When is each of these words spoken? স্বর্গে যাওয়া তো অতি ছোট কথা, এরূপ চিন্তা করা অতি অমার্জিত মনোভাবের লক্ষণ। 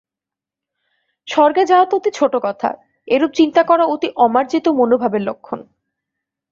স্বর্গে 1.27 1.63
যাওয়া 1.65 1.85
তো 1.85 1.95
অতি 1.97 2.09
ছোট 2.13 2.33
কথা, 2.43 2.69
এরূপ 3.07 3.31
চিন্তা 3.33 3.61
করা 3.63 3.83
অতি 3.85 4.07
অমার্জিত 4.17 4.65
মনোভাবের 4.79 5.21
লক্ষণ। 5.21 5.59